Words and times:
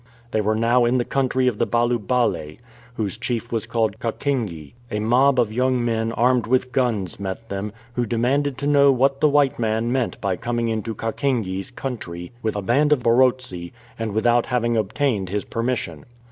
They 0.31 0.41
were 0.41 0.55
now 0.55 0.83
in 0.85 0.97
the 0.97 1.05
country 1.05 1.47
of 1.47 1.59
the 1.59 1.67
Balu 1.67 1.99
bale, 1.99 2.55
whose 2.95 3.19
chief 3.19 3.51
was 3.51 3.67
called 3.67 3.99
Kakenge. 3.99 4.73
A 4.89 4.99
mob 4.99 5.39
of 5.39 5.53
young 5.53 5.85
men 5.85 6.11
armed 6.13 6.47
with 6.47 6.71
guns 6.71 7.19
met 7.19 7.49
them, 7.49 7.71
who 7.93 8.07
demanded 8.07 8.57
to 8.57 8.65
know 8.65 8.91
what 8.91 9.21
the 9.21 9.29
white 9.29 9.59
man 9.59 9.91
meant 9.91 10.19
by 10.19 10.37
coming 10.37 10.69
into 10.69 10.95
Kakenge's 10.95 11.69
country 11.69 12.31
with 12.41 12.55
a 12.55 12.63
band 12.63 12.91
of 12.91 13.03
Barotse, 13.03 13.71
and 13.99 14.13
without 14.13 14.47
having 14.47 14.75
obtained 14.75 15.29
his 15.29 15.43
permission. 15.45 16.05